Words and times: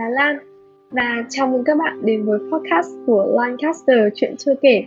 là 0.00 0.08
Lan 0.08 0.38
và 0.90 1.24
chào 1.28 1.46
mừng 1.46 1.64
các 1.64 1.78
bạn 1.78 2.00
đến 2.04 2.24
với 2.24 2.38
podcast 2.52 2.88
của 3.06 3.32
Lancaster 3.34 3.98
Chuyện 4.14 4.34
Chưa 4.36 4.54
Kể. 4.62 4.84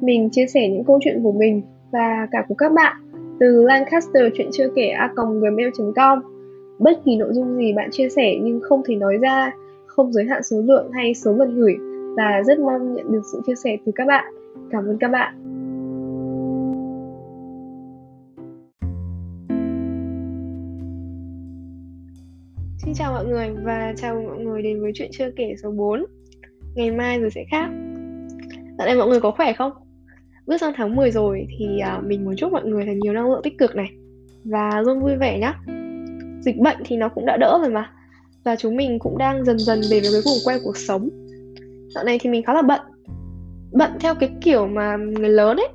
Mình 0.00 0.28
chia 0.32 0.46
sẻ 0.46 0.68
những 0.68 0.84
câu 0.84 0.98
chuyện 1.04 1.22
của 1.22 1.32
mình 1.32 1.62
và 1.92 2.26
cả 2.30 2.44
của 2.48 2.54
các 2.54 2.72
bạn 2.72 2.96
từ 3.40 3.64
Lancaster 3.64 4.22
Chuyện 4.34 4.48
Chưa 4.52 4.68
Kể 4.74 4.88
a 4.88 5.12
gmail.com. 5.16 6.20
Bất 6.78 7.00
kỳ 7.04 7.16
nội 7.16 7.28
dung 7.32 7.56
gì 7.56 7.72
bạn 7.72 7.88
chia 7.92 8.08
sẻ 8.08 8.38
nhưng 8.42 8.60
không 8.60 8.82
thể 8.88 8.94
nói 8.94 9.16
ra, 9.16 9.52
không 9.86 10.12
giới 10.12 10.24
hạn 10.24 10.42
số 10.42 10.56
lượng 10.60 10.90
hay 10.92 11.14
số 11.14 11.32
lần 11.32 11.54
gửi 11.54 11.74
và 12.16 12.42
rất 12.46 12.58
mong 12.58 12.94
nhận 12.94 13.12
được 13.12 13.22
sự 13.32 13.40
chia 13.46 13.54
sẻ 13.64 13.76
từ 13.86 13.92
các 13.94 14.06
bạn. 14.06 14.34
Cảm 14.70 14.84
ơn 14.84 14.98
các 14.98 15.08
bạn. 15.08 15.59
Xin 22.84 22.94
chào 22.94 23.12
mọi 23.12 23.26
người 23.26 23.50
và 23.62 23.94
chào 23.96 24.14
mừng 24.14 24.26
mọi 24.26 24.38
người 24.38 24.62
đến 24.62 24.82
với 24.82 24.92
chuyện 24.94 25.10
chưa 25.12 25.30
kể 25.36 25.54
số 25.62 25.70
4 25.70 26.04
Ngày 26.74 26.90
mai 26.90 27.20
rồi 27.20 27.30
sẽ 27.30 27.44
khác. 27.50 27.68
Dạo 28.78 28.86
này 28.86 28.96
mọi 28.96 29.08
người 29.08 29.20
có 29.20 29.30
khỏe 29.30 29.52
không? 29.52 29.72
Bước 30.46 30.56
sang 30.60 30.72
tháng 30.76 30.96
10 30.96 31.10
rồi 31.10 31.46
thì 31.58 31.78
à, 31.78 32.00
mình 32.06 32.24
muốn 32.24 32.36
chúc 32.36 32.52
mọi 32.52 32.64
người 32.64 32.84
thật 32.86 32.92
nhiều 33.00 33.12
năng 33.12 33.30
lượng 33.30 33.40
tích 33.44 33.58
cực 33.58 33.76
này 33.76 33.86
Và 34.44 34.80
luôn 34.80 35.00
vui 35.00 35.16
vẻ 35.16 35.38
nhá. 35.38 35.54
Dịch 36.40 36.56
bệnh 36.56 36.76
thì 36.84 36.96
nó 36.96 37.08
cũng 37.08 37.26
đã 37.26 37.36
đỡ 37.36 37.58
rồi 37.62 37.70
mà 37.70 37.90
Và 38.44 38.56
chúng 38.56 38.76
mình 38.76 38.98
cũng 38.98 39.18
đang 39.18 39.44
dần 39.44 39.58
dần 39.58 39.80
về 39.90 40.00
với 40.00 40.10
cái 40.12 40.22
vùng 40.24 40.38
quay 40.44 40.58
cuộc 40.64 40.76
sống. 40.76 41.08
Dạo 41.94 42.04
này 42.04 42.18
thì 42.20 42.30
mình 42.30 42.42
khá 42.42 42.54
là 42.54 42.62
bận. 42.62 42.80
Bận 43.72 43.90
theo 44.00 44.14
cái 44.14 44.30
kiểu 44.40 44.66
mà 44.66 44.96
người 44.96 45.28
lớn 45.28 45.56
ấy, 45.56 45.68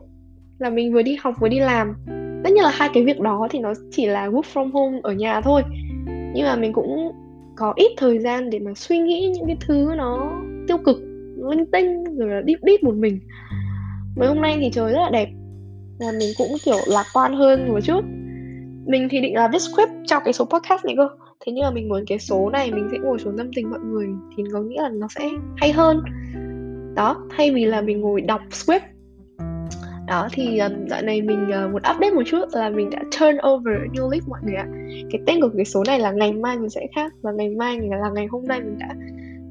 Là 0.60 0.70
mình 0.70 0.94
vừa 0.94 1.02
đi 1.02 1.18
học 1.22 1.34
vừa 1.40 1.48
đi 1.48 1.60
làm. 1.60 1.94
Tất 2.44 2.54
nhiên 2.54 2.64
là 2.64 2.72
hai 2.74 2.90
cái 2.94 3.04
việc 3.04 3.20
đó 3.20 3.48
thì 3.52 3.60
nó 3.60 3.74
chỉ 3.92 4.06
là 4.06 4.28
work 4.28 4.42
from 4.54 4.72
home 4.72 5.00
ở 5.04 5.14
nhà 5.14 5.42
thôi 5.42 5.62
nhưng 6.36 6.46
mà 6.46 6.56
mình 6.56 6.74
cũng 6.74 7.12
có 7.56 7.74
ít 7.76 7.92
thời 7.98 8.20
gian 8.20 8.50
để 8.50 8.60
mà 8.60 8.72
suy 8.76 9.00
nghĩ 9.00 9.32
những 9.36 9.46
cái 9.48 9.58
thứ 9.68 9.94
nó 9.98 10.42
tiêu 10.68 10.78
cực, 10.78 10.98
linh 11.50 11.66
tinh, 11.72 12.04
rồi 12.18 12.30
là 12.30 12.42
deep 12.48 12.60
deep 12.62 12.84
một 12.84 12.96
mình. 12.96 13.20
Mấy 14.18 14.28
hôm 14.28 14.42
nay 14.42 14.58
thì 14.62 14.70
trời 14.74 14.94
rất 14.94 15.00
là 15.00 15.10
đẹp, 15.10 15.30
và 16.00 16.06
mình 16.20 16.30
cũng, 16.38 16.48
kiểu, 16.66 16.78
lạc 16.88 17.06
quan 17.14 17.36
hơn 17.36 17.68
một 17.68 17.80
chút. 17.84 18.02
Mình 18.86 19.08
thì 19.12 19.22
định 19.22 19.36
là 19.36 19.48
viết 19.48 19.62
script 19.62 19.92
cho 20.06 20.20
cái 20.20 20.34
số 20.34 20.46
podcast 20.46 20.86
này 20.86 20.96
cơ. 20.98 21.10
Thế 21.46 21.52
nhưng 21.52 21.64
mà 21.64 21.72
mình 21.72 21.90
muốn 21.90 22.04
cái 22.08 22.20
số 22.20 22.50
này 22.50 22.72
mình 22.72 22.88
sẽ 22.92 22.98
ngồi 22.98 23.20
xuống 23.20 23.38
tâm 23.38 23.50
tình 23.56 23.70
mọi 23.70 23.80
người 23.80 24.08
thì 24.38 24.44
có 24.54 24.60
nghĩa 24.62 24.82
là 24.82 24.90
nó 24.90 25.08
sẽ 25.16 25.30
hay 25.58 25.72
hơn. 25.72 26.02
Đó, 26.96 27.28
thay 27.38 27.52
vì 27.52 27.66
là 27.66 27.82
mình 27.82 28.02
ngồi 28.02 28.22
đọc 28.22 28.42
script 28.52 28.84
đó 30.08 30.28
thì 30.32 30.60
um, 30.60 30.88
dạo 30.88 31.02
này 31.02 31.22
mình 31.22 31.48
uh, 31.66 31.76
update 31.76 32.12
một 32.12 32.22
chút 32.26 32.46
là 32.54 32.70
mình 32.70 32.90
đã 32.90 33.00
turn 33.20 33.38
over 33.48 33.76
new 33.94 34.10
leaf 34.10 34.22
mọi 34.28 34.40
người 34.44 34.56
ạ. 34.56 34.68
Cái 35.12 35.22
tên 35.26 35.42
của 35.42 35.50
cái 35.56 35.66
số 35.66 35.84
này 35.88 36.00
là 36.00 36.12
ngày 36.12 36.34
mai 36.34 36.58
mình 36.58 36.70
sẽ 36.70 36.88
khác 36.96 37.14
và 37.22 37.32
ngày 37.32 37.50
mai 37.50 37.80
là 37.82 38.10
ngày 38.14 38.26
hôm 38.26 38.44
nay 38.48 38.62
mình 38.62 38.78
đã 38.80 38.96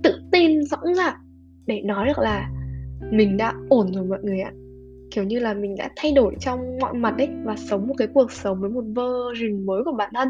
tự 0.03 0.21
tin 0.33 0.63
rõ 0.63 0.79
ràng 0.97 1.15
để 1.67 1.83
nói 1.85 2.07
được 2.07 2.19
là 2.19 2.51
mình 3.11 3.37
đã 3.37 3.55
ổn 3.69 3.93
rồi 3.93 4.05
mọi 4.05 4.19
người 4.23 4.41
ạ. 4.41 4.53
Kiểu 5.11 5.25
như 5.25 5.39
là 5.39 5.55
mình 5.55 5.77
đã 5.77 5.91
thay 5.97 6.13
đổi 6.13 6.35
trong 6.41 6.79
mọi 6.81 6.95
mặt 6.95 7.17
đấy 7.17 7.29
và 7.45 7.57
sống 7.57 7.87
một 7.87 7.95
cái 7.99 8.09
cuộc 8.15 8.33
sống 8.33 8.61
với 8.61 8.71
một 8.71 8.85
version 8.85 9.67
mới 9.67 9.85
của 9.85 9.93
bản 9.93 10.11
thân. 10.15 10.29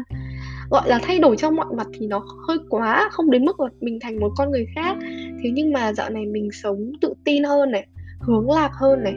Gọi 0.71 0.89
là 0.89 0.99
thay 1.03 1.19
đổi 1.19 1.37
trong 1.37 1.55
mọi 1.55 1.67
mặt 1.77 1.87
thì 1.93 2.07
nó 2.07 2.25
hơi 2.47 2.57
quá 2.69 3.09
không 3.11 3.31
đến 3.31 3.45
mức 3.45 3.59
là 3.59 3.69
mình 3.81 3.99
thành 4.01 4.19
một 4.19 4.31
con 4.37 4.51
người 4.51 4.65
khác. 4.75 4.97
Thế 5.43 5.49
nhưng 5.53 5.73
mà 5.73 5.93
dạo 5.93 6.09
này 6.09 6.25
mình 6.25 6.49
sống 6.51 6.91
tự 7.01 7.13
tin 7.23 7.43
hơn 7.43 7.71
này 7.71 7.87
hướng 8.19 8.51
lạc 8.51 8.71
hơn 8.73 9.03
này 9.03 9.15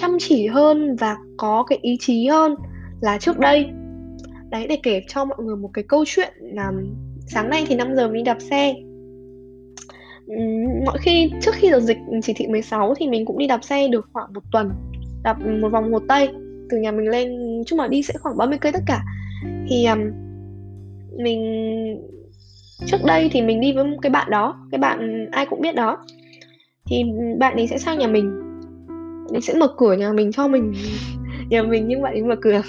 chăm 0.00 0.16
chỉ 0.20 0.46
hơn 0.46 0.96
và 0.96 1.16
có 1.36 1.62
cái 1.62 1.78
ý 1.82 1.96
chí 2.00 2.26
hơn 2.26 2.54
là 3.00 3.18
trước 3.18 3.38
đây. 3.38 3.66
Đấy 4.50 4.66
để 4.68 4.78
kể 4.82 5.02
cho 5.08 5.24
mọi 5.24 5.38
người 5.44 5.56
một 5.56 5.70
cái 5.74 5.84
câu 5.88 6.04
chuyện 6.06 6.32
là 6.40 6.72
sáng 7.26 7.50
nay 7.50 7.64
thì 7.68 7.74
5 7.74 7.96
giờ 7.96 8.08
mình 8.08 8.24
đạp 8.24 8.38
xe. 8.40 8.74
Mọi 10.86 10.98
khi 11.00 11.30
trước 11.42 11.54
khi 11.54 11.70
được 11.70 11.80
dịch 11.80 11.98
chỉ 12.22 12.32
thị 12.36 12.46
16 12.46 12.94
thì 12.94 13.08
mình 13.08 13.24
cũng 13.26 13.38
đi 13.38 13.46
đạp 13.46 13.64
xe 13.64 13.88
được 13.88 14.08
khoảng 14.12 14.32
một 14.32 14.42
tuần 14.52 14.70
đạp 15.22 15.36
một 15.60 15.68
vòng 15.68 15.92
hồ 15.92 15.98
Tây 16.08 16.28
từ 16.70 16.78
nhà 16.78 16.92
mình 16.92 17.08
lên 17.08 17.30
chung 17.66 17.78
là 17.78 17.88
đi 17.88 18.02
sẽ 18.02 18.14
khoảng 18.20 18.36
30 18.36 18.58
cây 18.60 18.72
tất 18.72 18.82
cả. 18.86 19.04
Thì 19.68 19.86
um, 19.86 19.98
mình 21.16 21.42
trước 22.86 22.98
đây 23.06 23.28
thì 23.32 23.42
mình 23.42 23.60
đi 23.60 23.72
với 23.72 23.84
một 23.84 23.96
cái 24.02 24.10
bạn 24.10 24.30
đó 24.30 24.66
cái 24.70 24.78
bạn 24.78 25.28
ai 25.30 25.46
cũng 25.46 25.60
biết 25.60 25.74
đó. 25.74 25.98
Thì 26.86 27.04
bạn 27.38 27.54
ấy 27.54 27.66
sẽ 27.66 27.78
sang 27.78 27.98
nhà 27.98 28.06
mình 28.06 28.47
bạn 29.32 29.40
sẽ 29.40 29.54
mở 29.54 29.68
cửa 29.76 29.92
nhà 29.92 30.12
mình 30.12 30.32
cho 30.32 30.48
mình. 30.48 30.72
Nhà 31.50 31.62
mình 31.62 31.88
nhưng 31.88 32.02
bạn 32.02 32.12
ấy 32.12 32.22
mở 32.22 32.36
cửa. 32.40 32.62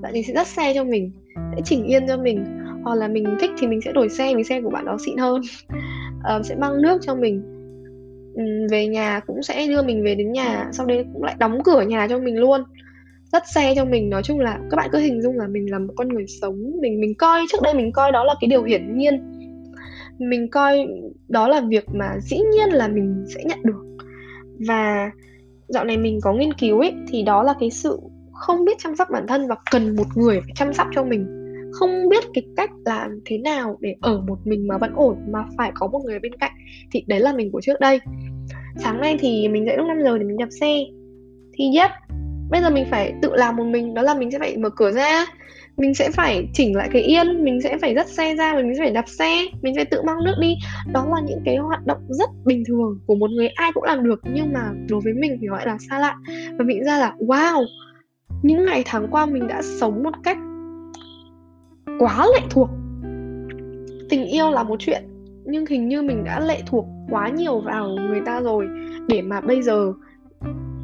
Bạn 0.00 0.12
ấy 0.12 0.22
sẽ 0.22 0.32
dắt 0.34 0.46
xe 0.46 0.72
cho 0.74 0.84
mình 0.84 1.12
sẽ 1.56 1.62
chỉnh 1.64 1.84
yên 1.84 2.08
cho 2.08 2.16
mình. 2.16 2.44
Hoặc 2.84 2.94
là 2.94 3.08
mình 3.08 3.24
thích 3.40 3.50
thì 3.58 3.66
mình 3.66 3.80
sẽ 3.80 3.92
đổi 3.92 4.08
xe 4.08 4.34
vì 4.36 4.44
xe 4.44 4.60
của 4.60 4.70
bạn 4.70 4.84
đó 4.84 4.96
xịn 5.06 5.16
hơn. 5.16 5.42
Uh, 6.36 6.44
sẽ 6.46 6.54
mang 6.54 6.82
nước 6.82 6.98
cho 7.02 7.14
mình. 7.14 7.42
Um, 8.34 8.68
về 8.70 8.86
nhà 8.86 9.20
cũng 9.26 9.42
sẽ 9.42 9.66
đưa 9.66 9.82
mình 9.82 10.04
về 10.04 10.14
đến 10.14 10.32
nhà 10.32 10.68
sau 10.72 10.86
đấy 10.86 11.04
cũng 11.12 11.22
lại 11.22 11.34
đóng 11.38 11.58
cửa 11.64 11.82
nhà 11.82 12.08
cho 12.08 12.18
mình 12.18 12.36
luôn. 12.36 12.60
Dắt 13.32 13.42
xe 13.54 13.72
cho 13.76 13.84
mình. 13.84 14.10
Nói 14.10 14.22
chung 14.22 14.40
là 14.40 14.58
các 14.70 14.76
bạn 14.76 14.88
cứ 14.92 14.98
hình 14.98 15.22
dung 15.22 15.36
là 15.36 15.46
mình 15.46 15.70
là 15.70 15.78
một 15.78 15.92
con 15.96 16.08
người 16.08 16.26
sống. 16.40 16.72
Mình 16.80 17.00
mình 17.00 17.14
coi 17.14 17.40
trước 17.52 17.58
đây 17.62 17.74
mình 17.74 17.92
coi 17.92 18.12
đó 18.12 18.24
là 18.24 18.34
cái 18.40 18.48
điều 18.48 18.62
hiển 18.62 18.98
nhiên. 18.98 19.32
Mình 20.18 20.50
coi 20.50 20.86
đó 21.28 21.48
là 21.48 21.60
việc 21.60 21.84
mà 21.94 22.18
dĩ 22.20 22.38
nhiên 22.52 22.68
là 22.68 22.88
mình 22.88 23.24
sẽ 23.34 23.44
nhận 23.44 23.58
được. 23.64 24.04
Và 24.68 25.10
dạo 25.70 25.84
này 25.84 25.96
mình 25.96 26.20
có 26.22 26.32
nghiên 26.32 26.52
cứu 26.52 26.80
ấy, 26.80 26.92
thì 27.08 27.22
đó 27.22 27.42
là 27.42 27.54
cái 27.60 27.70
sự 27.70 27.98
không 28.32 28.64
biết 28.64 28.78
chăm 28.78 28.96
sóc 28.96 29.08
bản 29.12 29.26
thân 29.26 29.48
và 29.48 29.56
cần 29.70 29.96
một 29.96 30.06
người 30.14 30.40
phải 30.40 30.52
chăm 30.56 30.72
sóc 30.72 30.86
cho 30.94 31.04
mình. 31.04 31.36
Không 31.72 32.08
biết 32.08 32.24
cái 32.34 32.44
cách 32.56 32.70
làm 32.84 33.20
thế 33.24 33.38
nào 33.38 33.78
để 33.80 33.94
ở 34.00 34.20
một 34.20 34.38
mình 34.44 34.68
mà 34.68 34.78
vẫn 34.78 34.92
ổn, 34.94 35.16
mà 35.28 35.44
phải 35.58 35.72
có 35.74 35.86
một 35.86 36.00
người 36.04 36.18
bên 36.18 36.34
cạnh. 36.34 36.52
Thì 36.92 37.04
đấy 37.06 37.20
là 37.20 37.32
mình 37.32 37.52
của 37.52 37.60
trước 37.60 37.80
đây. 37.80 38.00
Sáng 38.76 39.00
nay 39.00 39.16
thì 39.20 39.48
mình 39.48 39.66
dậy 39.66 39.76
lúc 39.76 39.86
5 39.86 40.02
giờ 40.02 40.18
để 40.18 40.24
mình 40.24 40.36
đạp 40.36 40.48
xe. 40.60 40.78
Thì 41.52 41.64
yep 41.76 41.90
bây 42.50 42.60
giờ 42.60 42.70
mình 42.70 42.84
phải 42.90 43.14
tự 43.22 43.34
làm 43.34 43.56
một 43.56 43.64
mình, 43.64 43.94
đó 43.94 44.02
là 44.02 44.14
mình 44.14 44.30
sẽ 44.30 44.38
phải 44.38 44.56
mở 44.56 44.70
cửa 44.70 44.92
ra 44.92 45.26
mình 45.80 45.94
sẽ 45.94 46.10
phải 46.10 46.48
chỉnh 46.52 46.76
lại 46.76 46.88
cái 46.92 47.02
yên, 47.02 47.44
mình 47.44 47.60
sẽ 47.60 47.78
phải 47.78 47.94
dắt 47.94 48.08
xe 48.08 48.34
ra 48.34 48.54
và 48.54 48.62
mình 48.62 48.74
sẽ 48.74 48.82
phải 48.82 48.90
đạp 48.90 49.08
xe, 49.08 49.46
mình 49.62 49.74
sẽ 49.76 49.84
tự 49.84 50.02
mang 50.02 50.24
nước 50.24 50.34
đi. 50.40 50.54
Đó 50.92 51.06
là 51.14 51.20
những 51.26 51.40
cái 51.44 51.56
hoạt 51.56 51.86
động 51.86 51.98
rất 52.08 52.30
bình 52.44 52.62
thường 52.66 53.00
của 53.06 53.14
một 53.14 53.30
người 53.30 53.48
ai 53.48 53.70
cũng 53.74 53.84
làm 53.84 54.04
được, 54.04 54.20
nhưng 54.34 54.52
mà 54.52 54.72
đối 54.88 55.00
với 55.00 55.12
mình 55.12 55.38
thì 55.40 55.46
gọi 55.46 55.66
là 55.66 55.78
xa 55.90 55.98
lạ. 55.98 56.16
Và 56.58 56.64
mình 56.64 56.84
ra 56.84 56.98
là, 56.98 57.14
wow, 57.18 57.64
những 58.42 58.64
ngày 58.64 58.82
tháng 58.86 59.08
qua 59.10 59.26
mình 59.26 59.48
đã 59.48 59.62
sống 59.62 60.02
một 60.02 60.14
cách 60.24 60.38
quá 61.98 62.26
lệ 62.34 62.40
thuộc. 62.50 62.68
Tình 64.08 64.24
yêu 64.24 64.50
là 64.50 64.62
một 64.62 64.76
chuyện, 64.78 65.02
nhưng 65.44 65.66
hình 65.66 65.88
như 65.88 66.02
mình 66.02 66.24
đã 66.24 66.40
lệ 66.40 66.62
thuộc 66.66 66.86
quá 67.10 67.28
nhiều 67.28 67.60
vào 67.60 67.88
người 67.88 68.20
ta 68.26 68.40
rồi. 68.40 68.66
Để 69.08 69.22
mà 69.22 69.40
bây 69.40 69.62
giờ 69.62 69.92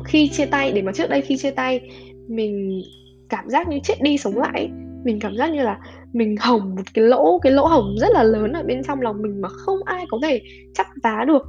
khi 0.04 0.28
chia 0.28 0.46
tay, 0.46 0.72
để 0.72 0.82
mà 0.82 0.92
trước 0.92 1.10
đây 1.10 1.20
khi 1.20 1.36
chia 1.36 1.50
tay, 1.50 1.80
mình 2.28 2.82
cảm 3.28 3.50
giác 3.50 3.68
như 3.68 3.78
chết 3.84 3.94
đi 4.02 4.18
sống 4.18 4.38
lại 4.38 4.70
mình 5.06 5.20
cảm 5.20 5.36
giác 5.36 5.52
như 5.52 5.62
là 5.62 5.78
mình 6.12 6.36
hồng 6.40 6.74
một 6.76 6.82
cái 6.94 7.04
lỗ 7.04 7.38
cái 7.38 7.52
lỗ 7.52 7.66
hồng 7.66 7.94
rất 7.98 8.08
là 8.12 8.22
lớn 8.22 8.52
ở 8.52 8.62
bên 8.62 8.82
trong 8.84 9.00
lòng 9.00 9.22
mình 9.22 9.40
mà 9.40 9.48
không 9.48 9.78
ai 9.84 10.06
có 10.08 10.18
thể 10.22 10.40
chắp 10.74 10.86
vá 11.02 11.24
được. 11.28 11.42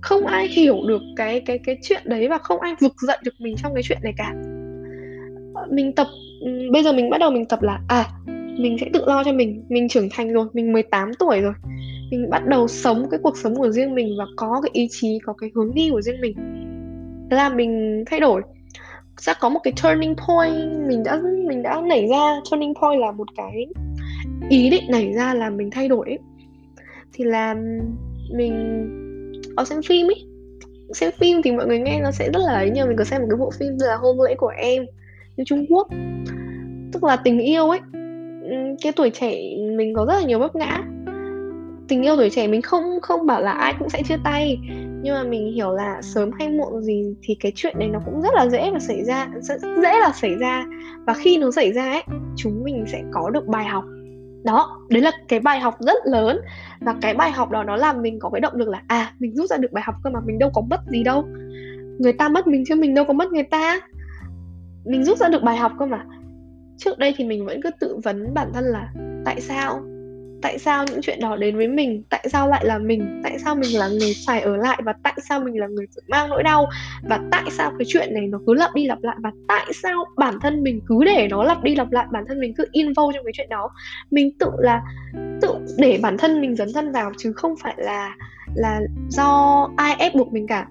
Không 0.00 0.26
ai 0.26 0.48
hiểu 0.48 0.76
được 0.88 1.02
cái 1.16 1.40
cái 1.40 1.58
cái 1.58 1.78
chuyện 1.82 2.02
đấy 2.04 2.28
và 2.28 2.38
không 2.38 2.60
ai 2.60 2.74
vực 2.80 2.92
dậy 3.06 3.18
được 3.24 3.34
mình 3.38 3.56
trong 3.62 3.74
cái 3.74 3.82
chuyện 3.82 3.98
này 4.02 4.12
cả. 4.16 4.34
Mình 5.70 5.94
tập 5.94 6.06
bây 6.72 6.82
giờ 6.82 6.92
mình 6.92 7.10
bắt 7.10 7.18
đầu 7.18 7.30
mình 7.30 7.46
tập 7.46 7.62
là 7.62 7.80
à 7.88 8.06
mình 8.58 8.76
sẽ 8.80 8.86
tự 8.92 9.04
lo 9.06 9.24
cho 9.24 9.32
mình. 9.32 9.64
Mình 9.68 9.88
trưởng 9.88 10.08
thành 10.10 10.32
rồi 10.32 10.46
mình 10.52 10.72
18 10.72 11.14
tuổi 11.18 11.40
rồi. 11.40 11.52
Mình 12.10 12.30
bắt 12.30 12.46
đầu 12.46 12.68
sống 12.68 13.06
cái 13.10 13.20
cuộc 13.22 13.38
sống 13.38 13.56
của 13.56 13.70
riêng 13.70 13.94
mình 13.94 14.14
và 14.18 14.24
có 14.36 14.60
cái 14.62 14.70
ý 14.72 14.88
chí 14.90 15.18
có 15.24 15.32
cái 15.32 15.50
hướng 15.54 15.74
đi 15.74 15.90
của 15.90 16.02
riêng 16.02 16.20
mình. 16.20 16.34
Thế 17.30 17.36
là 17.36 17.48
mình 17.48 18.04
thay 18.06 18.20
đổi 18.20 18.42
sẽ 19.16 19.34
có 19.40 19.48
một 19.48 19.60
cái 19.62 19.72
turning 19.82 20.14
point. 20.16 20.88
Mình 20.88 21.02
đã 21.04 21.20
mình 21.48 21.62
đã 21.62 21.80
nảy 21.80 22.06
ra 22.08 22.36
turning 22.50 22.74
point 22.74 23.00
là 23.00 23.12
một 23.12 23.28
cái 23.36 23.66
ý 24.48 24.70
định 24.70 24.84
nảy 24.88 25.12
ra 25.12 25.34
là 25.34 25.50
mình 25.50 25.70
thay 25.70 25.88
đổi 25.88 26.06
ấy. 26.06 26.18
thì 27.12 27.24
là 27.24 27.54
mình, 28.34 28.52
có 29.56 29.64
xem 29.64 29.82
phim 29.82 30.08
ấy. 30.08 30.24
Xem 30.94 31.10
phim 31.18 31.42
thì 31.42 31.52
mọi 31.52 31.66
người 31.66 31.78
nghe 31.78 32.00
nó 32.00 32.10
sẽ 32.10 32.30
rất 32.34 32.40
là 32.46 32.52
ấy, 32.52 32.70
nhưng 32.74 32.88
mình 32.88 32.96
có 32.96 33.04
xem 33.04 33.20
một 33.20 33.26
cái 33.30 33.36
bộ 33.36 33.50
phim 33.58 33.76
là 33.80 33.96
hôn 33.96 34.20
lễ 34.20 34.34
của 34.34 34.52
em 34.58 34.86
như 35.36 35.44
Trung 35.46 35.66
Quốc. 35.68 35.88
Tức 36.92 37.04
là 37.04 37.16
tình 37.16 37.38
yêu 37.38 37.68
ấy. 37.68 37.80
Cái 38.82 38.92
tuổi 38.92 39.10
trẻ 39.10 39.32
mình 39.76 39.94
có 39.94 40.04
rất 40.04 40.14
là 40.14 40.22
nhiều 40.26 40.38
vấp 40.38 40.56
ngã. 40.56 40.82
Tình 41.88 42.02
yêu 42.02 42.16
tuổi 42.16 42.30
trẻ 42.30 42.46
mình 42.46 42.62
không 42.62 42.82
không 43.02 43.26
bảo 43.26 43.42
là 43.42 43.52
ai 43.52 43.74
cũng 43.78 43.88
sẽ 43.88 44.02
chia 44.02 44.16
tay 44.24 44.58
nhưng 45.04 45.14
mà 45.14 45.24
mình 45.24 45.52
hiểu 45.52 45.72
là 45.72 46.02
sớm 46.02 46.30
hay 46.38 46.48
muộn 46.48 46.82
gì 46.82 47.14
thì 47.22 47.36
cái 47.40 47.52
chuyện 47.54 47.78
này 47.78 47.88
nó 47.88 48.00
cũng 48.04 48.22
rất 48.22 48.34
là 48.34 48.48
dễ 48.48 48.70
mà 48.70 48.78
xảy 48.78 49.04
ra 49.04 49.28
rất 49.40 49.60
dễ 49.62 49.98
là 50.00 50.12
xảy 50.14 50.34
ra. 50.34 50.64
Và 51.06 51.14
khi 51.14 51.38
nó 51.38 51.50
xảy 51.50 51.72
ra 51.72 51.90
ấy 51.92 52.02
chúng 52.36 52.64
mình 52.64 52.84
sẽ 52.88 53.02
có 53.12 53.30
được 53.30 53.46
bài 53.46 53.64
học. 53.64 53.84
Đó 54.44 54.80
đấy 54.90 55.02
là 55.02 55.10
cái 55.28 55.40
bài 55.40 55.60
học 55.60 55.76
rất 55.80 55.96
lớn. 56.04 56.40
Và 56.80 56.94
cái 57.00 57.14
bài 57.14 57.30
học 57.30 57.50
đó 57.50 57.64
nó 57.64 57.76
làm 57.76 58.02
mình 58.02 58.18
có 58.18 58.30
cái 58.30 58.40
động 58.40 58.54
lực 58.56 58.68
là 58.68 58.82
à 58.86 59.12
mình 59.18 59.34
rút 59.34 59.50
ra 59.50 59.56
được 59.56 59.72
bài 59.72 59.84
học 59.86 59.94
cơ 60.04 60.10
mà 60.10 60.20
mình 60.26 60.38
đâu 60.38 60.50
có 60.54 60.60
mất 60.60 60.80
gì 60.88 61.02
đâu. 61.02 61.24
Người 61.98 62.12
ta 62.12 62.28
mất 62.28 62.46
mình 62.46 62.64
chứ 62.68 62.74
mình 62.74 62.94
đâu 62.94 63.04
có 63.04 63.12
mất 63.12 63.32
người 63.32 63.42
ta. 63.42 63.80
Mình 64.84 65.04
rút 65.04 65.18
ra 65.18 65.28
được 65.28 65.42
bài 65.42 65.56
học 65.56 65.72
cơ 65.78 65.86
mà. 65.86 66.04
Trước 66.76 66.98
đây 66.98 67.14
thì 67.16 67.24
mình 67.24 67.46
vẫn 67.46 67.62
cứ 67.62 67.70
tự 67.80 68.00
vấn 68.04 68.34
bản 68.34 68.50
thân 68.54 68.64
là 68.64 68.92
tại 69.24 69.40
sao 69.40 69.82
tại 70.44 70.58
sao 70.58 70.84
những 70.84 71.00
chuyện 71.02 71.20
đó 71.20 71.36
đến 71.36 71.56
với 71.56 71.68
mình? 71.68 72.02
Tại 72.10 72.28
sao 72.32 72.48
lại 72.48 72.64
là 72.64 72.78
mình? 72.78 73.20
Tại 73.22 73.38
sao 73.38 73.54
mình 73.54 73.78
là 73.78 73.88
người 73.88 74.12
phải 74.26 74.40
ở 74.40 74.56
lại? 74.56 74.80
Và 74.84 74.94
tại 75.02 75.14
sao 75.28 75.40
mình 75.40 75.60
là 75.60 75.66
người 75.66 75.86
phải 75.94 76.02
mang 76.08 76.28
nỗi 76.30 76.42
đau? 76.42 76.66
Và 77.02 77.20
tại 77.30 77.44
sao 77.50 77.72
cái 77.78 77.84
chuyện 77.88 78.14
này 78.14 78.26
nó 78.26 78.40
cứ 78.46 78.54
lặp 78.54 78.74
đi 78.74 78.86
lặp 78.86 79.02
lại? 79.02 79.16
Và 79.22 79.30
tại 79.48 79.66
sao 79.82 80.04
bản 80.16 80.34
thân 80.42 80.62
mình 80.62 80.80
cứ 80.86 81.04
để 81.04 81.28
nó 81.30 81.44
lặp 81.44 81.62
đi 81.62 81.74
lặp 81.74 81.92
lại? 81.92 82.06
Bản 82.12 82.24
thân 82.28 82.40
mình 82.40 82.54
cứ 82.56 82.64
involve 82.72 83.16
trong 83.16 83.24
cái 83.24 83.32
chuyện 83.34 83.48
đó. 83.48 83.70
Mình 84.10 84.38
tự 84.38 84.50
là 84.58 84.82
tự 85.40 85.54
để 85.78 85.98
bản 86.02 86.18
thân 86.18 86.40
mình 86.40 86.56
dấn 86.56 86.68
thân 86.74 86.92
vào 86.92 87.12
chứ 87.18 87.32
không 87.32 87.54
phải 87.62 87.74
là 87.76 88.16
là 88.54 88.80
do 89.08 89.70
ai 89.76 89.96
ép 89.98 90.14
buộc 90.14 90.32
mình 90.32 90.46
cả. 90.46 90.66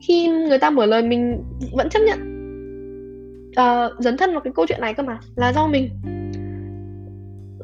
Khi 0.00 0.28
người 0.28 0.58
ta 0.58 0.70
mở 0.70 0.86
lời 0.86 1.02
mình 1.02 1.42
vẫn 1.72 1.88
chấp 1.88 2.00
nhận 2.00 2.18
uh, 3.50 4.02
dấn 4.02 4.16
thân 4.16 4.32
vào 4.32 4.40
cái 4.40 4.52
câu 4.56 4.66
chuyện 4.68 4.80
này 4.80 4.94
cơ 4.94 5.02
mà 5.02 5.18
là 5.36 5.52
do 5.52 5.66
mình. 5.66 5.90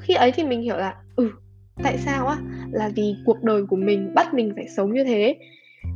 Khi 0.01 0.15
ấy 0.15 0.33
thì 0.33 0.45
mình 0.45 0.63
hiểu 0.63 0.77
là 0.77 0.95
ừ 1.17 1.31
tại 1.83 1.99
sao 1.99 2.27
á? 2.27 2.37
Là 2.71 2.91
vì 2.97 3.15
cuộc 3.25 3.43
đời 3.43 3.63
của 3.67 3.77
mình 3.77 4.15
bắt 4.15 4.35
mình 4.35 4.53
phải 4.57 4.69
sống 4.77 4.95
như 4.95 5.05
thế. 5.05 5.37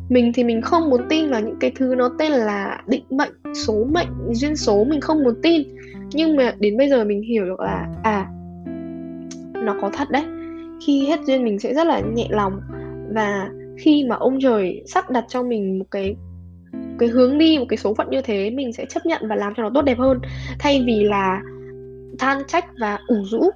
Mình 0.09 0.33
thì 0.35 0.45
mình 0.45 0.63
không 0.63 0.91
muốn 0.91 1.01
tin 1.09 1.31
vào 1.31 1.41
những 1.41 1.57
cái 1.61 1.73
thứ 1.77 1.95
nó 1.95 2.11
tên 2.19 2.33
là 2.33 2.83
định 2.87 3.05
mệnh, 3.11 3.33
số 3.67 3.85
mệnh, 3.85 4.09
duyên 4.31 4.57
số, 4.57 4.85
mình 4.85 5.01
không 5.01 5.25
muốn 5.25 5.35
tin. 5.43 5.63
Nhưng 6.13 6.37
mà 6.37 6.55
đến 6.59 6.77
bây 6.77 6.89
giờ 6.89 7.05
mình 7.05 7.23
hiểu 7.23 7.45
được 7.45 7.61
là 7.61 7.87
à 8.03 8.27
nó 9.55 9.77
có 9.81 9.91
thật 9.93 10.11
đấy. 10.11 10.25
Khi 10.87 11.07
hết 11.07 11.21
duyên 11.27 11.45
mình 11.45 11.59
sẽ 11.59 11.75
rất 11.75 11.87
là 11.87 12.01
nhẹ 12.01 12.27
lòng. 12.31 12.61
Và 13.15 13.51
khi 13.79 14.05
mà 14.09 14.17
ông 14.17 14.39
trời 14.43 14.83
sắp 14.87 15.11
đặt 15.11 15.25
cho 15.29 15.43
mình 15.43 15.79
một 15.79 15.87
cái 15.91 16.17
cái 16.99 17.09
hướng 17.09 17.39
đi, 17.39 17.59
một 17.59 17.67
cái 17.69 17.77
số 17.77 17.95
phận 17.95 18.11
như 18.11 18.21
thế, 18.23 18.51
mình 18.51 18.73
sẽ 18.73 18.85
chấp 18.85 19.07
nhận 19.07 19.29
và 19.29 19.37
làm 19.37 19.55
cho 19.57 19.63
nó 19.63 19.71
tốt 19.75 19.83
đẹp 19.83 19.99
hơn. 19.99 20.21
Thay 20.59 20.83
vì 20.87 21.05
là 21.05 21.43
than 22.19 22.43
trách 22.47 22.65
và 22.81 22.99
ủ 23.07 23.17
rũ 23.25 23.51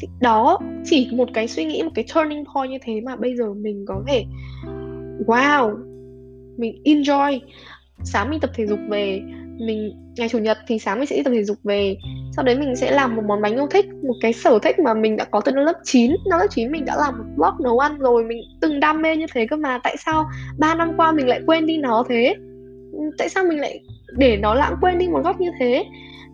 thì 0.00 0.08
đó, 0.20 0.58
chỉ 0.84 1.08
một 1.12 1.28
cái 1.34 1.48
suy 1.48 1.64
nghĩ, 1.64 1.82
một 1.82 1.90
cái 1.94 2.04
turning 2.14 2.44
point 2.54 2.70
như 2.70 2.78
thế 2.82 3.00
mà 3.00 3.16
bây 3.16 3.36
giờ 3.36 3.54
mình 3.54 3.84
có 3.88 4.02
thể, 4.06 4.24
wow, 5.26 5.76
mình 6.56 6.82
enjoy. 6.84 7.40
Sáng 8.04 8.30
mình 8.30 8.40
tập 8.40 8.50
thể 8.54 8.66
dục 8.66 8.78
về, 8.88 9.22
mình, 9.58 9.92
ngày 10.16 10.28
chủ 10.28 10.38
nhật 10.38 10.58
thì 10.66 10.78
sáng 10.78 10.98
mình 10.98 11.06
sẽ 11.06 11.16
đi 11.16 11.22
tập 11.22 11.30
thể 11.30 11.44
dục 11.44 11.56
về. 11.64 11.96
Sau 12.36 12.44
đấy 12.44 12.58
mình 12.58 12.76
sẽ 12.76 12.90
làm 12.90 13.16
một 13.16 13.22
món 13.26 13.42
bánh 13.42 13.54
yêu 13.54 13.66
thích, 13.70 13.86
một 14.02 14.14
cái 14.20 14.32
sở 14.32 14.58
thích 14.58 14.78
mà 14.78 14.94
mình 14.94 15.16
đã 15.16 15.24
có 15.24 15.40
từ 15.40 15.52
năm 15.52 15.64
lớp 15.64 15.80
9 15.84 16.10
năm 16.30 16.40
lớp 16.40 16.46
9 16.50 16.72
mình 16.72 16.84
đã 16.84 16.96
làm 16.96 17.18
một 17.18 17.24
blog 17.36 17.64
nấu 17.64 17.78
ăn 17.78 17.98
rồi, 17.98 18.24
mình 18.24 18.40
từng 18.60 18.80
đam 18.80 19.02
mê 19.02 19.16
như 19.16 19.26
thế 19.34 19.46
cơ 19.46 19.56
mà. 19.56 19.78
Tại 19.84 19.96
sao 19.96 20.26
3 20.58 20.74
năm 20.74 20.92
qua 20.96 21.12
mình 21.12 21.28
lại 21.28 21.40
quên 21.46 21.66
đi 21.66 21.76
nó 21.76 22.04
thế? 22.08 22.34
Tại 23.18 23.28
sao 23.28 23.44
mình 23.44 23.60
lại 23.60 23.80
để 24.16 24.36
nó 24.36 24.54
lãng 24.54 24.76
quên 24.80 24.98
đi 24.98 25.08
một 25.08 25.20
góc 25.24 25.40
như 25.40 25.50
thế. 25.60 25.84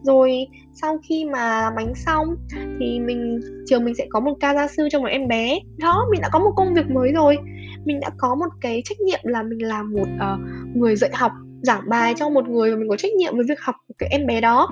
Rồi 0.03 0.47
sau 0.75 0.99
khi 1.09 1.25
mà 1.25 1.61
làm 1.61 1.75
bánh 1.77 1.95
xong 1.95 2.37
thì 2.81 3.01
mình 3.01 3.41
trường 3.67 3.85
mình 3.85 3.95
sẽ 3.95 4.07
có 4.11 4.21
một 4.21 4.35
ca 4.41 4.55
gia 4.55 4.69
sư 4.69 4.89
cho 4.91 5.01
một 5.01 5.07
em 5.07 5.29
bé. 5.29 5.59
Đó 5.79 6.07
mình 6.11 6.21
đã 6.21 6.29
có 6.33 6.39
một 6.39 6.53
công 6.57 6.75
việc 6.75 6.91
mới 6.91 7.13
rồi. 7.13 7.39
Mình 7.85 8.01
đã 8.01 8.11
có 8.19 8.35
một 8.35 8.49
cái 8.61 8.83
trách 8.85 9.01
nhiệm 9.01 9.21
là 9.23 9.43
mình 9.43 9.67
là 9.67 9.83
một 9.83 10.07
uh, 10.17 10.41
người 10.77 10.97
dạy 10.97 11.11
học 11.15 11.33
giảng 11.63 11.89
bài 11.89 12.15
cho 12.17 12.29
một 12.29 12.49
người 12.49 12.71
và 12.71 12.77
mình 12.77 12.89
có 12.89 12.97
trách 12.97 13.13
nhiệm 13.13 13.37
với 13.37 13.45
việc 13.49 13.61
học 13.61 13.75
của 13.89 13.95
cái 13.99 14.09
em 14.13 14.27
bé 14.27 14.41
đó. 14.41 14.69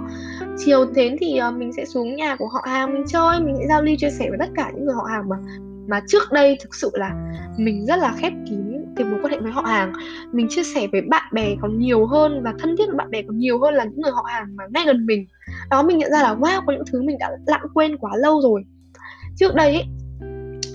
Chiều 0.58 0.86
đến 0.94 1.16
thì 1.20 1.40
uh, 1.48 1.54
mình 1.58 1.72
sẽ 1.72 1.84
xuống 1.84 2.16
nhà 2.16 2.36
của 2.36 2.48
họ 2.48 2.60
hàng 2.66 2.94
mình 2.94 3.04
chơi 3.06 3.40
mình 3.40 3.56
sẽ 3.58 3.66
giao 3.68 3.82
lưu 3.82 3.96
chia 3.98 4.10
sẻ 4.10 4.26
với 4.28 4.38
tất 4.38 4.48
cả 4.54 4.70
những 4.74 4.84
người 4.84 4.94
họ 4.94 5.04
hàng 5.10 5.28
mà 5.28 5.36
mà 5.88 6.00
trước 6.08 6.22
đây 6.32 6.58
thực 6.62 6.74
sự 6.74 6.90
là 6.94 7.10
mình 7.58 7.86
rất 7.86 7.96
là 7.96 8.14
khép 8.18 8.32
kín 8.50 8.73
thì 8.96 9.04
mối 9.04 9.20
quan 9.22 9.32
hệ 9.32 9.38
với 9.38 9.52
họ 9.52 9.62
hàng. 9.62 9.92
Mình 10.32 10.46
chia 10.50 10.62
sẻ 10.62 10.86
với 10.92 11.00
bạn 11.00 11.24
bè 11.32 11.54
còn 11.60 11.78
nhiều 11.78 12.06
hơn 12.06 12.42
và 12.44 12.54
thân 12.58 12.76
thiết 12.78 12.84
với 12.86 12.96
bạn 12.96 13.10
bè 13.10 13.22
còn 13.22 13.38
nhiều 13.38 13.58
hơn 13.60 13.74
là 13.74 13.84
những 13.84 14.00
người 14.00 14.12
họ 14.12 14.24
hàng 14.28 14.56
mà 14.56 14.64
ngay 14.74 14.84
gần 14.86 15.06
mình. 15.06 15.26
Đó 15.70 15.82
mình 15.82 15.98
nhận 15.98 16.10
ra 16.10 16.22
là 16.22 16.34
wow 16.34 16.62
có 16.66 16.72
những 16.72 16.84
thứ 16.92 17.02
mình 17.02 17.16
đã 17.18 17.30
lãng 17.46 17.66
quên 17.74 17.96
quá 17.96 18.12
lâu 18.16 18.40
rồi. 18.40 18.62
Trước 19.36 19.54
đây 19.54 19.74
ấy, 19.74 19.84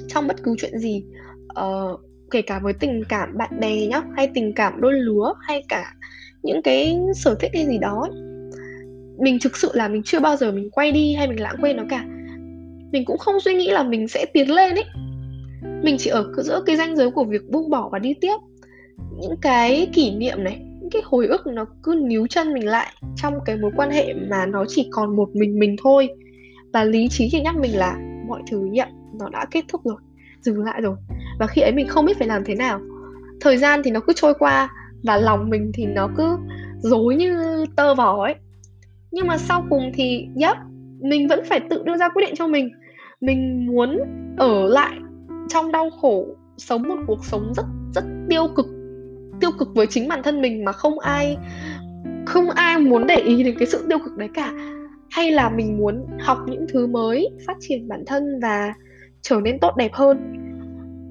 trong 0.08 0.28
bất 0.28 0.44
cứ 0.44 0.56
chuyện 0.58 0.80
gì 0.80 1.04
uh, 1.60 2.00
kể 2.32 2.42
cả 2.42 2.60
với 2.64 2.74
tình 2.74 3.04
cảm 3.10 3.38
bạn 3.38 3.60
bè 3.60 3.88
nhá 3.88 4.02
hay 4.16 4.32
tình 4.34 4.54
cảm 4.56 4.82
đôi 4.82 4.94
lứa 4.94 5.34
hay 5.48 5.64
cả 5.70 5.94
những 6.44 6.62
cái 6.62 7.00
sở 7.16 7.36
thích 7.40 7.52
hay 7.54 7.66
gì 7.66 7.78
đó 7.78 8.02
ấy, 8.02 8.12
mình 9.20 9.38
thực 9.42 9.58
sự 9.58 9.72
là 9.74 9.88
mình 9.88 10.04
chưa 10.04 10.20
bao 10.20 10.36
giờ 10.36 10.52
mình 10.52 10.70
quay 10.72 10.92
đi 10.92 11.14
hay 11.14 11.28
mình 11.28 11.42
lãng 11.42 11.56
quên 11.62 11.78
nó 11.78 11.84
cả. 11.90 12.06
Mình 12.92 13.06
cũng 13.06 13.18
không 13.18 13.40
suy 13.40 13.54
nghĩ 13.54 13.70
là 13.72 13.84
mình 13.84 14.08
sẽ 14.08 14.26
tiến 14.34 14.52
lên 14.52 14.76
ấy 14.76 14.86
mình 15.84 15.96
chỉ 16.00 16.10
ở 16.10 16.34
giữa 16.38 16.64
cái 16.66 16.76
ranh 16.76 16.96
giới 16.96 17.12
của 17.12 17.24
việc 17.24 17.50
buông 17.50 17.70
bỏ 17.70 17.90
và 17.92 18.00
đi 18.00 18.14
tiếp. 18.22 18.38
Những 19.20 19.38
cái 19.42 19.90
kỷ 19.94 20.16
niệm 20.16 20.44
này, 20.44 20.60
những 20.82 20.90
cái 20.90 21.02
hồi 21.06 21.28
ức 21.28 21.48
nó 21.48 21.66
cứ 21.84 22.02
níu 22.08 22.28
chân 22.28 22.54
mình 22.54 22.68
lại 22.68 22.94
trong 23.16 23.34
cái 23.46 23.58
mối 23.58 23.72
quan 23.76 23.92
hệ 23.92 24.14
mà 24.14 24.46
nó 24.46 24.66
chỉ 24.68 24.90
còn 24.92 25.16
một 25.16 25.30
mình 25.34 25.60
mình 25.60 25.76
thôi. 25.84 26.10
Và 26.74 26.84
lý 26.84 27.08
trí 27.08 27.30
thì 27.32 27.42
nhắc 27.42 27.56
mình 27.58 27.78
là 27.78 27.98
mọi 28.28 28.42
thứ 28.52 28.60
nhận 28.72 28.90
nó 29.20 29.30
đã 29.30 29.46
kết 29.52 29.66
thúc 29.68 29.82
rồi, 29.84 29.98
dừng 30.42 30.64
lại 30.64 30.82
rồi. 30.82 30.96
Và 31.40 31.48
khi 31.48 31.62
ấy 31.62 31.72
mình 31.72 31.88
không 31.88 32.06
biết 32.06 32.18
phải 32.18 32.28
làm 32.28 32.44
thế 32.46 32.56
nào. 32.56 32.80
Thời 33.42 33.58
gian 33.58 33.82
thì 33.84 33.92
nó 33.92 34.00
cứ 34.00 34.14
trôi 34.16 34.34
qua 34.34 34.72
và 35.04 35.18
lòng 35.18 35.50
mình 35.50 35.72
thì 35.74 35.86
nó 35.86 36.10
cứ 36.18 36.38
dối 36.80 37.16
như 37.16 37.66
tơ 37.76 37.96
vò 37.96 38.24
ấy. 38.24 38.36
Nhưng 39.12 39.28
mà 39.28 39.38
sau 39.38 39.66
cùng 39.70 39.92
thì 39.94 40.28
yep 40.42 40.58
mình 41.00 41.28
vẫn 41.28 41.40
phải 41.46 41.60
tự 41.70 41.84
đưa 41.84 41.98
ra 41.98 42.10
quyết 42.10 42.26
định 42.26 42.36
cho 42.38 42.48
mình. 42.48 42.70
Mình 43.22 43.66
muốn 43.66 44.00
ở 44.38 44.68
lại 44.68 45.00
trong 45.50 45.72
đau 45.72 45.90
khổ 45.90 46.26
sống 46.58 46.84
một 46.88 46.98
cuộc 47.08 47.26
sống 47.26 47.54
rất 47.56 47.66
rất 47.96 48.04
tiêu 48.30 48.48
cực 48.56 48.66
tiêu 49.40 49.52
cực 49.60 49.68
với 49.76 49.88
chính 49.88 50.08
bản 50.08 50.24
thân 50.24 50.42
mình 50.42 50.66
mà 50.66 50.72
không 50.72 51.00
ai 51.00 51.38
không 52.26 52.50
ai 52.50 52.80
muốn 52.80 53.08
để 53.08 53.16
ý 53.16 53.44
đến 53.44 53.56
cái 53.60 53.68
sự 53.68 53.86
tiêu 53.90 54.00
cực 54.00 54.18
đấy 54.18 54.30
cả. 54.34 54.54
Hay 55.10 55.32
là 55.32 55.50
mình 55.50 55.78
muốn 55.78 56.06
học 56.20 56.38
những 56.48 56.66
thứ 56.74 56.88
mới, 56.88 57.30
phát 57.48 57.58
triển 57.60 57.88
bản 57.88 58.04
thân 58.08 58.40
và 58.42 58.74
trở 59.22 59.40
nên 59.44 59.60
tốt 59.60 59.76
đẹp 59.78 59.94
hơn, 59.94 60.34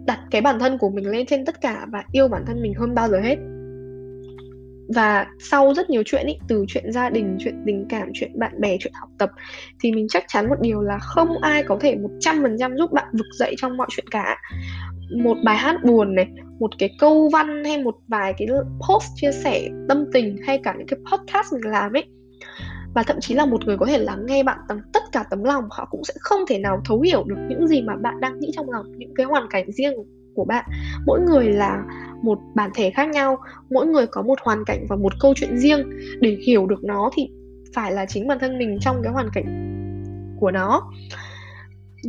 đặt 0.06 0.19
cái 0.31 0.40
bản 0.40 0.58
thân 0.58 0.79
của 0.79 0.90
mình 0.90 1.11
lên 1.11 1.26
trên 1.26 1.44
tất 1.44 1.61
cả 1.61 1.87
và 1.93 2.05
yêu 2.12 2.29
bản 2.29 2.44
thân 2.46 2.62
mình 2.62 2.75
hơn 2.75 2.94
bao 2.94 3.08
giờ 3.08 3.20
hết 3.20 3.37
và 4.94 5.26
sau 5.38 5.75
rất 5.75 5.90
nhiều 5.90 6.02
chuyện 6.06 6.26
ý, 6.26 6.38
từ 6.49 6.64
chuyện 6.69 6.93
gia 6.93 7.11
đình 7.11 7.37
chuyện 7.40 7.62
tình 7.67 7.87
cảm 7.88 8.08
chuyện 8.14 8.38
bạn 8.38 8.61
bè 8.61 8.76
chuyện 8.81 8.93
học 9.00 9.08
tập 9.19 9.31
thì 9.81 9.93
mình 9.93 10.06
chắc 10.08 10.25
chắn 10.29 10.49
một 10.49 10.61
điều 10.61 10.82
là 10.82 10.99
không 10.99 11.29
ai 11.43 11.62
có 11.62 11.79
thể 11.81 11.96
một 11.96 12.11
trăm 12.20 12.43
phần 12.43 12.56
trăm 12.58 12.76
giúp 12.76 12.93
bạn 12.93 13.06
vực 13.12 13.26
dậy 13.38 13.54
trong 13.59 13.76
mọi 13.76 13.88
chuyện 13.90 14.07
cả. 14.11 14.37
Một 15.16 15.37
bài 15.45 15.57
hát 15.57 15.76
buồn 15.85 16.14
này 16.14 16.26
một 16.61 16.71
cái 16.78 16.90
câu 16.99 17.28
văn 17.33 17.64
hay 17.64 17.83
một 17.83 17.97
vài 18.09 18.35
cái 18.38 18.49
post 18.88 19.07
chia 19.14 19.33
sẻ 19.33 19.68
tâm 19.88 20.04
tình 20.12 20.37
hay 20.47 20.61
cả 20.64 20.75
những 20.78 20.87
cái 20.87 20.99
podcast 21.12 21.52
mình 21.52 21.73
làm 21.73 21.92
ấy 21.92 22.04
và 22.95 23.02
thậm 23.02 23.16
chí 23.21 23.35
là 23.35 23.47
một 23.47 23.66
người 23.66 23.76
có 23.76 23.87
thể 23.87 23.99
lắng 23.99 24.26
nghe 24.26 24.42
bạn 24.42 24.59
bằng 24.68 24.80
tất 24.92 25.02
cả 25.12 25.25
tấm 25.30 25.45
lòng 25.45 25.64
họ 25.71 25.88
cũng 25.90 26.04
sẽ 26.04 26.14
không 26.21 26.40
thể 26.49 26.59
nào 26.59 26.80
thấu 26.85 27.00
hiểu 27.00 27.25
được 27.25 27.37
những 27.49 27.68
gì 27.68 27.83
mà 27.83 27.97
bạn 27.97 28.21
đang 28.21 28.40
nghĩ 28.40 28.50
trong 28.54 28.71
lòng 28.71 28.87
những 28.97 29.14
cái 29.14 29.26
hoàn 29.26 29.47
cảnh 29.50 29.73
riêng 29.73 29.95
của 30.38 30.45
bạn. 30.45 30.64
Mỗi 31.07 31.21
người 31.21 31.52
là 31.52 31.85
một 32.23 32.38
bản 32.54 32.71
thể 32.75 32.90
khác 32.90 33.09
nhau, 33.09 33.38
mỗi 33.71 33.87
người 33.87 34.07
có 34.07 34.23
một 34.23 34.38
hoàn 34.42 34.64
cảnh 34.64 34.87
và 34.88 34.97
một 34.97 35.12
câu 35.21 35.35
chuyện 35.37 35.59
riêng. 35.59 35.90
Để 36.21 36.38
hiểu 36.47 36.66
được 36.66 36.85
nó 36.85 37.11
thì 37.16 37.28
phải 37.75 37.92
là 37.92 38.07
chính 38.07 38.28
bản 38.28 38.38
thân 38.38 38.59
mình 38.59 38.78
trong 38.80 39.00
cái 39.02 39.12
hoàn 39.12 39.28
cảnh 39.35 39.45
của 40.40 40.50
nó. 40.50 40.90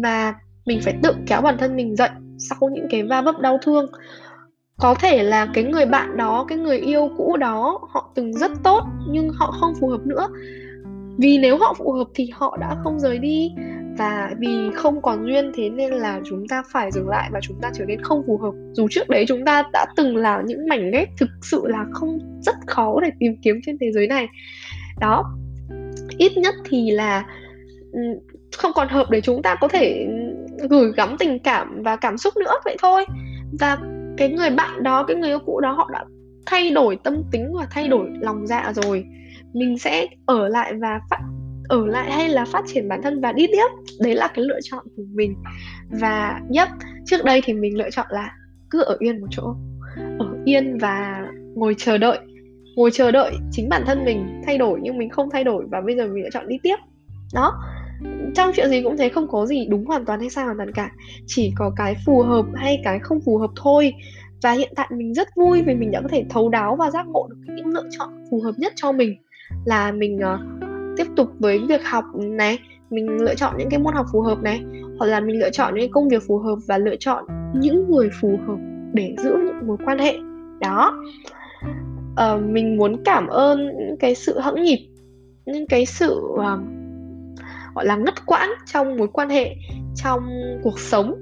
Và 0.01 0.33
mình 0.65 0.79
phải 0.83 0.93
tự 1.03 1.13
kéo 1.27 1.41
bản 1.41 1.57
thân 1.57 1.75
mình 1.75 1.95
dậy 1.95 2.09
sau 2.37 2.69
những 2.73 2.87
cái 2.89 3.03
va 3.03 3.21
vấp 3.21 3.39
đau 3.39 3.59
thương. 3.63 3.91
Có 4.77 4.93
thể 4.93 5.23
là 5.23 5.47
cái 5.53 5.63
người 5.63 5.85
bạn 5.85 6.17
đó, 6.17 6.45
cái 6.47 6.57
người 6.57 6.77
yêu 6.77 7.09
cũ 7.17 7.37
đó, 7.37 7.79
họ 7.89 8.11
từng 8.15 8.33
rất 8.33 8.51
tốt 8.63 8.83
nhưng 9.09 9.29
họ 9.29 9.51
không 9.59 9.73
phù 9.79 9.87
hợp 9.87 10.01
nữa. 10.05 10.27
Vì 11.17 11.37
nếu 11.37 11.57
họ 11.57 11.73
phù 11.77 11.91
hợp 11.91 12.07
thì 12.15 12.29
họ 12.33 12.57
đã 12.61 12.75
không 12.83 12.99
rời 12.99 13.17
đi 13.17 13.51
và 13.99 14.33
vì 14.37 14.69
không 14.75 15.01
còn 15.01 15.25
duyên 15.25 15.51
thế 15.55 15.69
nên 15.69 15.91
là 15.91 16.19
chúng 16.25 16.47
ta 16.47 16.63
phải 16.71 16.91
dừng 16.91 17.09
lại 17.09 17.29
và 17.33 17.39
chúng 17.41 17.57
ta 17.61 17.71
trở 17.73 17.85
nên 17.85 18.01
không 18.01 18.23
phù 18.27 18.37
hợp. 18.37 18.51
Dù 18.73 18.87
trước 18.91 19.09
đấy 19.09 19.25
chúng 19.27 19.45
ta 19.45 19.63
đã 19.73 19.85
từng 19.95 20.17
là 20.17 20.41
những 20.45 20.67
mảnh 20.67 20.91
ghép 20.91 21.09
thực 21.17 21.29
sự 21.41 21.63
là 21.65 21.85
không, 21.91 22.19
rất 22.41 22.55
khó 22.67 22.99
để 23.01 23.09
tìm 23.19 23.35
kiếm 23.41 23.59
trên 23.65 23.77
thế 23.81 23.91
giới 23.91 24.07
này. 24.07 24.27
Đó. 24.99 25.23
Ít 26.17 26.37
nhất 26.37 26.55
thì 26.69 26.91
là 26.91 27.25
ừ, 27.91 28.01
không 28.57 28.71
còn 28.75 28.87
hợp 28.89 29.09
để 29.09 29.21
chúng 29.21 29.41
ta 29.41 29.55
có 29.55 29.67
thể 29.67 30.07
ừ, 30.57 30.67
gửi 30.69 30.91
gắm 30.95 31.15
tình 31.19 31.39
cảm 31.39 31.83
và 31.83 31.95
cảm 31.95 32.17
xúc 32.17 32.33
nữa, 32.37 32.53
vậy 32.65 32.75
thôi. 32.81 33.05
Và 33.59 33.77
cái 34.17 34.29
người 34.29 34.49
bạn 34.49 34.83
đó, 34.83 35.03
cái 35.03 35.15
người 35.15 35.29
yêu 35.29 35.39
cũ 35.45 35.59
đó 35.59 35.71
họ 35.71 35.89
đã 35.93 36.05
thay 36.45 36.71
đổi 36.71 36.97
tâm 37.03 37.23
tính 37.31 37.53
và 37.59 37.67
thay 37.71 37.87
đổi 37.87 38.09
lòng 38.19 38.47
dạ 38.47 38.73
rồi. 38.75 39.05
Mình 39.53 39.77
sẽ 39.77 40.07
ở 40.25 40.47
lại 40.47 40.73
và 40.81 40.99
phát 41.09 41.19
ở 41.69 41.87
lại 41.87 42.11
hay 42.11 42.29
là 42.29 42.45
phát 42.45 42.63
triển 42.67 42.89
bản 42.89 43.01
thân 43.01 43.21
và 43.21 43.31
đi 43.31 43.47
tiếp. 43.47 43.67
Đấy 43.99 44.15
là 44.15 44.27
cái 44.27 44.45
lựa 44.45 44.59
chọn 44.63 44.85
của 44.95 45.03
mình. 45.13 45.35
Và 45.89 46.41
nhất 46.49 46.69
trước 47.05 47.23
đây 47.25 47.41
thì 47.45 47.53
mình 47.53 47.77
lựa 47.77 47.89
chọn 47.89 48.05
là 48.09 48.31
cứ 48.69 48.81
ở 48.81 48.95
yên 48.99 49.21
một 49.21 49.27
chỗ. 49.31 49.55
Ở 50.19 50.27
yên 50.45 50.77
và 50.77 51.25
ngồi 51.55 51.75
chờ 51.77 51.97
đợi. 51.97 52.19
Ngồi 52.75 52.91
chờ 52.91 53.11
đợi 53.11 53.31
chính 53.51 53.69
bản 53.69 53.83
thân 53.85 54.05
mình 54.05 54.41
thay 54.45 54.57
đổi 54.57 54.79
nhưng 54.83 54.97
mình 54.97 55.09
không 55.09 55.29
thay 55.29 55.43
đổi 55.43 55.65
và 55.71 55.81
bây 55.81 55.95
giờ 55.95 56.07
mình 56.07 56.23
lựa 56.23 56.29
chọn 56.29 56.47
đi 56.47 56.57
tiếp. 56.63 56.75
Đó. 57.33 57.63
Trong 58.35 58.51
chuyện 58.55 58.69
gì 58.69 58.81
cũng 58.83 58.97
thế 58.97 59.09
không 59.09 59.27
có 59.27 59.45
gì 59.45 59.67
đúng 59.69 59.85
hoàn 59.85 60.05
toàn 60.05 60.19
hay 60.19 60.29
sai 60.29 60.45
hoàn 60.45 60.57
toàn 60.57 60.71
cả. 60.71 60.91
Chỉ 61.25 61.53
có 61.55 61.71
cái 61.75 61.95
phù 62.05 62.21
hợp 62.21 62.45
hay 62.55 62.81
cái 62.83 62.99
không 62.99 63.19
phù 63.25 63.37
hợp 63.37 63.51
thôi. 63.55 63.93
Và 64.43 64.51
hiện 64.51 64.73
tại 64.75 64.87
mình 64.91 65.13
rất 65.13 65.27
vui 65.35 65.61
vì 65.61 65.75
mình 65.75 65.91
đã 65.91 66.01
có 66.01 66.07
thể 66.07 66.25
thấu 66.29 66.49
đáo 66.49 66.75
và 66.75 66.91
giác 66.91 67.07
ngộ 67.07 67.27
được 67.29 67.53
những 67.55 67.67
lựa 67.67 67.89
chọn 67.97 68.09
phù 68.31 68.41
hợp 68.41 68.53
nhất 68.57 68.73
cho 68.75 68.91
mình. 68.91 69.15
Là 69.65 69.91
mình 69.91 70.17
uh, 70.17 70.68
tiếp 70.99 71.07
tục 71.15 71.29
với 71.39 71.59
việc 71.59 71.85
học 71.85 72.05
này 72.15 72.59
mình 72.89 73.07
lựa 73.07 73.35
chọn 73.35 73.53
những 73.57 73.69
cái 73.69 73.79
môn 73.79 73.93
học 73.93 74.05
phù 74.11 74.21
hợp 74.21 74.41
này 74.41 74.61
hoặc 74.97 75.05
là 75.05 75.19
mình 75.19 75.39
lựa 75.39 75.49
chọn 75.49 75.75
những 75.75 75.91
công 75.91 76.09
việc 76.09 76.23
phù 76.27 76.37
hợp 76.37 76.55
và 76.67 76.77
lựa 76.77 76.95
chọn 76.95 77.25
những 77.55 77.91
người 77.91 78.09
phù 78.21 78.39
hợp 78.47 78.57
để 78.93 79.15
giữ 79.17 79.37
những 79.45 79.67
mối 79.67 79.77
quan 79.85 79.99
hệ. 79.99 80.17
Đó. 80.59 81.03
À, 82.15 82.35
mình 82.35 82.77
muốn 82.77 83.03
cảm 83.05 83.27
ơn 83.27 83.69
cái 83.99 84.15
sự 84.15 84.39
hững 84.39 84.63
nhịp 84.63 84.87
những 85.45 85.67
cái 85.67 85.85
sự 85.85 86.21
uh, 86.33 86.39
gọi 87.75 87.85
là 87.85 87.95
ngất 87.95 88.25
quãng 88.25 88.49
trong 88.65 88.97
mối 88.97 89.07
quan 89.13 89.29
hệ 89.29 89.55
trong 89.95 90.23
cuộc 90.63 90.79
sống 90.79 91.15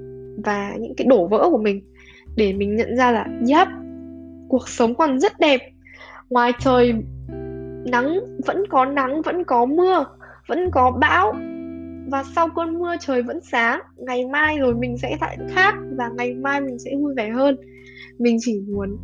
và 0.44 0.74
những 0.78 0.94
cái 0.96 1.06
đổ 1.06 1.26
vỡ 1.26 1.48
của 1.50 1.58
mình 1.58 1.82
để 2.36 2.52
mình 2.52 2.76
nhận 2.76 2.96
ra 2.96 3.10
là 3.10 3.26
yep 3.48 3.68
cuộc 4.48 4.68
sống 4.68 4.94
còn 4.94 5.20
rất 5.20 5.40
đẹp. 5.40 5.60
Ngoài 6.30 6.52
trời 6.60 6.94
nắng, 7.84 8.20
vẫn 8.46 8.66
có 8.68 8.84
nắng, 8.84 9.22
vẫn 9.22 9.44
có 9.44 9.66
mưa, 9.66 10.04
vẫn 10.48 10.70
có 10.70 10.90
bão. 10.90 11.32
Và 12.10 12.24
sau 12.34 12.48
cơn 12.56 12.78
mưa 12.78 12.96
trời 13.00 13.22
vẫn 13.22 13.40
sáng, 13.40 13.80
ngày 13.96 14.26
mai 14.26 14.58
rồi 14.58 14.74
mình 14.74 14.98
sẽ 14.98 15.16
lại 15.20 15.38
khác 15.54 15.74
và 15.96 16.08
ngày 16.16 16.34
mai 16.34 16.60
mình 16.60 16.78
sẽ 16.78 16.90
vui 17.00 17.14
vẻ 17.16 17.28
hơn. 17.30 17.56
Mình 18.18 18.36
chỉ 18.40 18.60
muốn 18.68 18.96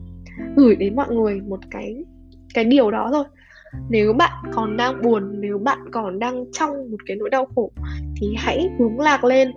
gửi 0.56 0.76
đến 0.76 0.96
mọi 0.96 1.14
người 1.14 1.40
một 1.40 1.60
cái 1.70 2.04
cái 2.54 2.64
điều 2.64 2.90
đó 2.90 3.10
thôi. 3.12 3.24
Nếu 3.88 4.12
bạn 4.12 4.32
còn 4.52 4.76
đang 4.76 5.02
buồn, 5.02 5.40
nếu 5.40 5.58
bạn 5.58 5.78
còn 5.92 6.18
đang 6.18 6.44
trong 6.52 6.70
một 6.70 6.96
cái 7.06 7.16
nỗi 7.16 7.30
đau 7.30 7.46
khổ, 7.54 7.70
thì 8.16 8.34
hãy 8.36 8.70
hướng 8.78 9.00
lạc 9.00 9.24
lên 9.24 9.52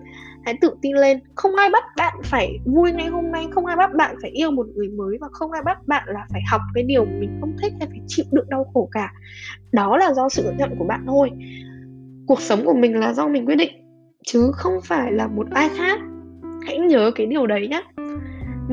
hãy 0.47 0.57
tự 0.61 0.71
tin 0.81 0.95
lên, 0.95 1.19
không 1.35 1.55
ai 1.55 1.69
bắt 1.69 1.83
bạn 1.97 2.15
phải 2.23 2.59
vui 2.65 2.91
ngay 2.91 3.07
hôm 3.07 3.31
nay, 3.31 3.47
không 3.51 3.65
ai 3.65 3.75
bắt 3.75 3.95
bạn 3.95 4.15
phải 4.21 4.31
yêu 4.31 4.51
một 4.51 4.67
người 4.75 4.89
mới 4.89 5.17
và 5.21 5.27
không 5.31 5.51
ai 5.51 5.61
bắt 5.65 5.87
bạn 5.87 6.03
là 6.07 6.27
phải 6.29 6.41
học 6.51 6.61
cái 6.73 6.83
điều 6.83 7.05
mình 7.05 7.37
không 7.39 7.55
thích 7.61 7.73
hay 7.79 7.87
phải 7.89 7.99
chịu 8.07 8.25
đựng 8.31 8.49
đau 8.49 8.65
khổ 8.73 8.89
cả. 8.91 9.13
Đó 9.71 9.97
là 9.97 10.13
do 10.13 10.29
sự 10.29 10.51
nhận 10.57 10.75
của 10.79 10.85
bạn 10.85 11.03
thôi. 11.07 11.31
Cuộc 12.27 12.41
sống 12.41 12.65
của 12.65 12.73
mình 12.73 12.99
là 12.99 13.13
do 13.13 13.27
mình 13.27 13.45
quyết 13.45 13.55
định, 13.55 13.71
chứ 14.25 14.51
không 14.53 14.73
phải 14.83 15.11
là 15.11 15.27
một 15.27 15.47
ai 15.51 15.69
khác. 15.77 15.99
Hãy 16.67 16.79
nhớ 16.79 17.11
cái 17.15 17.27
điều 17.27 17.47
đấy 17.47 17.67
nhé 17.67 17.83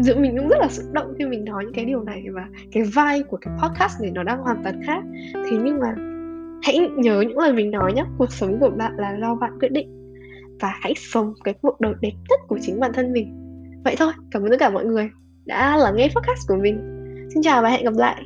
giữa 0.02 0.16
mình 0.16 0.36
cũng 0.38 0.48
rất 0.48 0.58
là 0.60 0.68
xúc 0.68 0.86
động 0.92 1.14
khi 1.18 1.24
mình 1.24 1.44
nói 1.44 1.64
những 1.64 1.74
cái 1.74 1.84
điều 1.84 2.02
này 2.02 2.24
và 2.32 2.46
cái 2.72 2.82
vai 2.82 3.22
của 3.22 3.36
cái 3.36 3.54
podcast 3.62 4.02
này 4.02 4.10
nó 4.10 4.22
đang 4.22 4.38
hoàn 4.38 4.62
toàn 4.62 4.80
khác. 4.86 5.02
Thế 5.34 5.56
nhưng 5.64 5.80
mà 5.80 5.94
hãy 6.62 6.90
nhớ 6.96 7.20
những 7.20 7.38
lời 7.38 7.52
mình 7.52 7.70
nói 7.70 7.92
nhé 7.92 8.04
cuộc 8.18 8.32
sống 8.32 8.60
của 8.60 8.70
bạn 8.70 8.92
là 8.96 9.16
do 9.20 9.34
bạn 9.34 9.52
quyết 9.60 9.72
định 9.72 10.03
và 10.60 10.78
hãy 10.80 10.94
sống 10.96 11.34
cái 11.44 11.54
cuộc 11.62 11.80
đời 11.80 11.94
đẹp 12.00 12.12
nhất 12.28 12.40
của 12.48 12.58
chính 12.62 12.80
bản 12.80 12.92
thân 12.94 13.12
mình. 13.12 13.40
Vậy 13.84 13.96
thôi, 13.98 14.12
cảm 14.30 14.42
ơn 14.42 14.50
tất 14.50 14.56
cả 14.60 14.70
mọi 14.70 14.84
người 14.84 15.10
đã 15.44 15.76
lắng 15.76 15.96
nghe 15.96 16.08
podcast 16.08 16.48
của 16.48 16.56
mình. 16.62 16.78
Xin 17.34 17.42
chào 17.42 17.62
và 17.62 17.68
hẹn 17.68 17.84
gặp 17.84 17.94
lại. 17.96 18.22